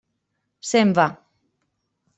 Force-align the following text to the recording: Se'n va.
Se'n 0.69 0.95
va. 1.01 1.07